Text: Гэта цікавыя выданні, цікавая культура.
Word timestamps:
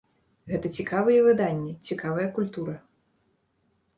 Гэта 0.51 0.71
цікавыя 0.83 1.19
выданні, 1.27 1.73
цікавая 1.87 2.27
культура. 2.39 2.75